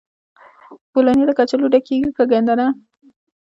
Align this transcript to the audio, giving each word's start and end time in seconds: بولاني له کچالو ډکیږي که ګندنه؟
بولاني 0.91 1.23
له 1.29 1.33
کچالو 1.37 1.71
ډکیږي 1.73 2.09
که 2.17 2.23
ګندنه؟ 2.31 2.67